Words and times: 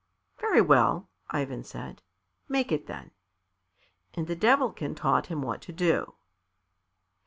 "Very 0.39 0.61
well," 0.61 1.11
Ivan 1.29 1.63
said; 1.63 2.01
"make 2.49 2.71
it, 2.71 2.87
then." 2.87 3.11
And 4.15 4.25
the 4.25 4.35
Devilkin 4.35 4.95
taught 4.95 5.27
him 5.27 5.43
what 5.43 5.61
to 5.61 5.71
do. 5.71 6.15